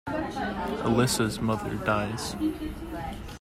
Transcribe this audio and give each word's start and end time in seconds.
Alicia's 0.83 1.39
mother 1.39 1.75
dies. 1.85 2.35